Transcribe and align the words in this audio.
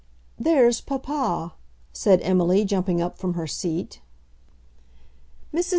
"There's 0.39 0.81
papa," 0.81 1.53
said 1.93 2.21
Emily, 2.23 2.65
jumping 2.65 3.03
up 3.03 3.19
from 3.19 3.35
her 3.35 3.45
seat. 3.45 4.01
Mrs. 5.53 5.69